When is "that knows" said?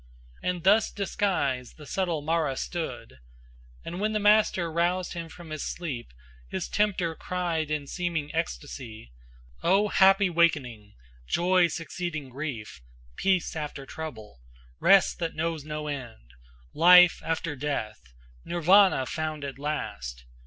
15.19-15.63